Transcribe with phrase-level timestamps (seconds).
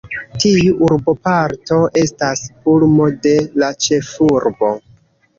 [0.43, 3.33] Tiu urboparto estas pulmo de
[3.65, 4.71] la ĉefurbo.